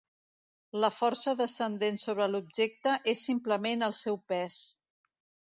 La 0.83 0.89
força 0.93 1.33
descendent 1.41 2.01
sobre 2.05 2.29
l'objecte 2.37 2.97
és 3.15 3.23
simplement 3.29 3.89
el 3.89 3.97
seu 4.03 4.19
pes. 4.33 4.63